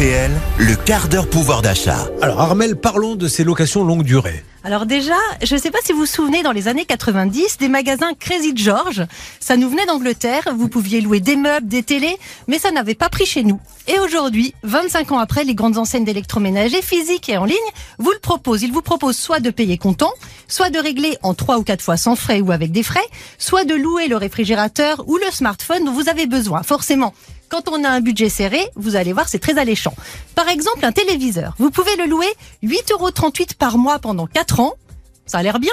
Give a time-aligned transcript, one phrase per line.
[0.00, 2.08] RTL, le quart d'heure pouvoir d'achat.
[2.22, 4.42] Alors Armel, parlons de ces locations longue durée.
[4.64, 7.68] Alors déjà, je ne sais pas si vous vous souvenez, dans les années 90, des
[7.68, 9.04] magasins Crazy George,
[9.40, 12.16] ça nous venait d'Angleterre, vous pouviez louer des meubles, des télés,
[12.48, 13.60] mais ça n'avait pas pris chez nous.
[13.88, 17.56] Et aujourd'hui, 25 ans après, les grandes enseignes d'électroménager physiques et en ligne
[17.98, 18.62] vous le proposent.
[18.62, 20.14] Ils vous proposent soit de payer comptant,
[20.48, 23.00] soit de régler en trois ou quatre fois sans frais ou avec des frais,
[23.36, 26.62] soit de louer le réfrigérateur ou le smartphone dont vous avez besoin.
[26.62, 27.12] Forcément,
[27.50, 29.94] quand on a un budget serré, vous allez voir, c'est très alléchant.
[30.34, 31.54] Par exemple, un téléviseur.
[31.58, 32.28] Vous pouvez le louer
[32.62, 33.10] 8,38 euros
[33.58, 34.74] par mois pendant 4 ans.
[35.26, 35.72] Ça a l'air bien.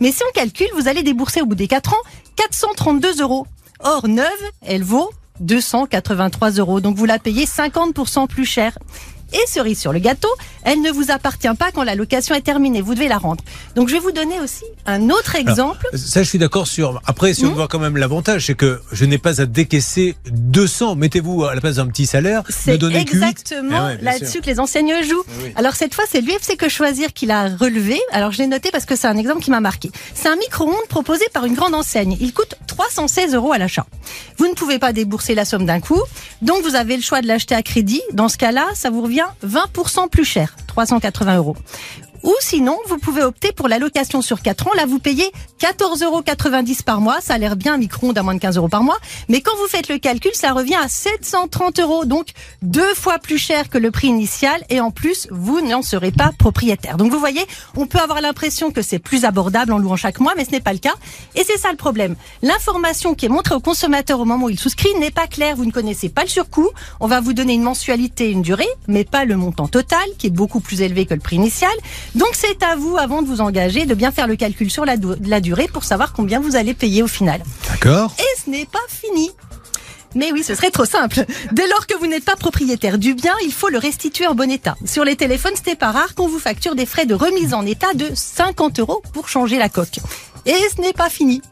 [0.00, 2.02] Mais si on calcule, vous allez débourser au bout des 4 ans
[2.36, 3.46] 432 euros.
[3.80, 4.26] Or, neuve,
[4.62, 5.10] elle vaut
[5.40, 6.80] 283 euros.
[6.80, 8.78] Donc vous la payez 50% plus cher.
[9.32, 10.28] Et cerise sur le gâteau,
[10.64, 12.80] elle ne vous appartient pas quand la location est terminée.
[12.80, 13.44] Vous devez la rendre.
[13.74, 15.86] Donc je vais vous donner aussi un autre exemple.
[15.92, 17.00] Alors, ça, je suis d'accord sur.
[17.06, 17.54] Après, si on Hmm.
[17.54, 20.96] voit quand même l'avantage, c'est que je n'ai pas à décaisser 200.
[20.96, 22.42] Mettez-vous à la place d'un petit salaire.
[22.48, 23.16] C'est ne donnez que 8.
[23.16, 25.24] exactement Eh ouais, là-dessus que les enseignes jouent.
[25.42, 25.52] oui.
[25.56, 28.00] Alors cette fois, c'est l'UFC que choisir qui l'a relevé.
[28.12, 29.90] Alors je l'ai noté parce que c'est un exemple qui m'a marqué.
[30.14, 32.16] C'est un micro-ondes proposé par une grande enseigne.
[32.20, 33.86] Il coûte 316 euros à l'achat.
[34.38, 36.00] Vous ne pouvez pas débourser la somme d'un coup,
[36.42, 38.00] donc vous avez le choix de l'acheter à crédit.
[38.12, 41.56] Dans ce cas-là, ça vous revient 20% plus cher, 380 euros.
[42.22, 44.72] Ou sinon, vous pouvez opter pour la location sur 4 ans.
[44.76, 45.30] Là, vous payez
[45.60, 46.22] 14,90 euros
[46.84, 47.20] par mois.
[47.20, 48.98] Ça a l'air bien un micro-ondes à moins de 15 euros par mois.
[49.28, 52.04] Mais quand vous faites le calcul, ça revient à 730 euros.
[52.04, 52.28] Donc,
[52.62, 54.62] deux fois plus cher que le prix initial.
[54.68, 56.96] Et en plus, vous n'en serez pas propriétaire.
[56.96, 57.44] Donc, vous voyez,
[57.76, 60.60] on peut avoir l'impression que c'est plus abordable en louant chaque mois, mais ce n'est
[60.60, 60.94] pas le cas.
[61.34, 62.16] Et c'est ça le problème.
[62.42, 65.56] L'information qui est montrée au consommateur au moment où il souscrit n'est pas claire.
[65.56, 66.70] Vous ne connaissez pas le surcoût.
[67.00, 70.30] On va vous donner une mensualité, une durée, mais pas le montant total, qui est
[70.30, 71.70] beaucoup plus élevé que le prix initial.
[72.14, 74.96] Donc c'est à vous, avant de vous engager, de bien faire le calcul sur la,
[74.96, 77.42] du- la durée pour savoir combien vous allez payer au final.
[77.68, 78.14] D'accord.
[78.18, 79.30] Et ce n'est pas fini.
[80.14, 81.24] Mais oui, ce serait trop simple.
[81.52, 84.50] Dès lors que vous n'êtes pas propriétaire du bien, il faut le restituer en bon
[84.50, 84.74] état.
[84.86, 87.66] Sur les téléphones, ce n'est pas rare qu'on vous facture des frais de remise en
[87.66, 89.98] état de 50 euros pour changer la coque.
[90.46, 91.42] Et ce n'est pas fini.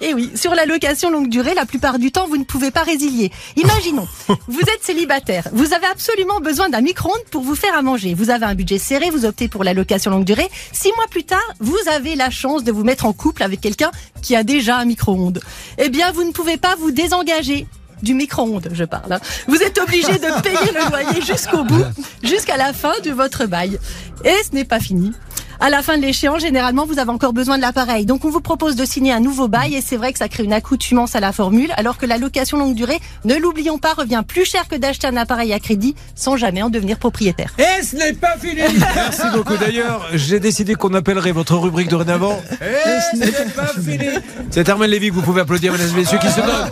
[0.00, 2.82] Et oui, sur la location longue durée, la plupart du temps, vous ne pouvez pas
[2.82, 3.32] résilier.
[3.56, 4.06] Imaginons,
[4.48, 8.12] vous êtes célibataire, vous avez absolument besoin d'un micro-ondes pour vous faire à manger.
[8.14, 10.48] Vous avez un budget serré, vous optez pour la location longue durée.
[10.72, 13.90] Six mois plus tard, vous avez la chance de vous mettre en couple avec quelqu'un
[14.22, 15.40] qui a déjà un micro-ondes.
[15.78, 17.66] Eh bien, vous ne pouvez pas vous désengager
[18.02, 19.10] du micro-ondes, je parle.
[19.14, 19.20] hein.
[19.48, 21.82] Vous êtes obligé de payer le loyer jusqu'au bout,
[22.22, 23.78] jusqu'à la fin de votre bail.
[24.24, 25.12] Et ce n'est pas fini.
[25.58, 28.04] À la fin de l'échéance, généralement, vous avez encore besoin de l'appareil.
[28.04, 30.44] Donc, on vous propose de signer un nouveau bail et c'est vrai que ça crée
[30.44, 34.22] une accoutumance à la formule, alors que la location longue durée, ne l'oublions pas, revient
[34.26, 37.54] plus cher que d'acheter un appareil à crédit sans jamais en devenir propriétaire.
[37.58, 38.60] Et ce n'est pas fini.
[38.94, 39.56] Merci beaucoup.
[39.56, 42.38] D'ailleurs, j'ai décidé qu'on appellerait votre rubrique dorénavant.
[42.60, 44.08] Et ce n'est pas fini.
[44.50, 46.70] C'est Armel Lévy que vous pouvez applaudir, mesdames et messieurs, qui se donne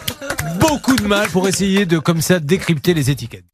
[0.59, 3.45] beaucoup de mal pour essayer de, comme ça, décrypter les étiquettes.